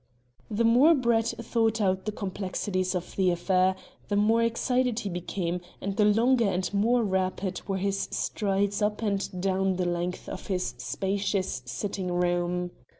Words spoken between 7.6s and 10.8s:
were his strides up and down the length of his